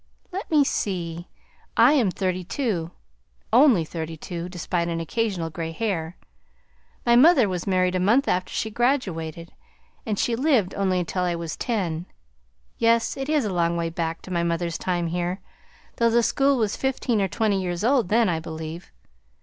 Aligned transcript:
"Let 0.31 0.49
me 0.49 0.63
see, 0.63 1.27
I 1.77 1.93
am 1.93 2.09
thirty 2.09 2.43
two; 2.43 2.89
only 3.53 3.85
thirty 3.85 4.17
two, 4.17 4.49
despite 4.49 4.87
an 4.87 4.99
occasional 4.99 5.51
gray 5.51 5.71
hair. 5.71 6.17
My 7.05 7.15
mother 7.15 7.47
was 7.47 7.67
married 7.67 7.93
a 7.93 7.99
month 7.99 8.27
after 8.27 8.51
she 8.51 8.71
graduated, 8.71 9.53
and 10.03 10.17
she 10.17 10.35
lived 10.35 10.73
only 10.73 10.97
until 10.99 11.23
I 11.23 11.35
was 11.35 11.55
ten; 11.55 12.07
yes, 12.79 13.15
it 13.15 13.29
is 13.29 13.45
a 13.45 13.53
long 13.53 13.77
way 13.77 13.91
back 13.91 14.23
to 14.23 14.31
my 14.33 14.41
mother's 14.41 14.79
time 14.79 15.05
here, 15.05 15.39
though 15.97 16.09
the 16.09 16.23
school 16.23 16.57
was 16.57 16.75
fifteen 16.75 17.21
or 17.21 17.27
twenty 17.27 17.61
years 17.61 17.83
old 17.83 18.09
then, 18.09 18.27
I 18.27 18.39
believe. 18.39 18.91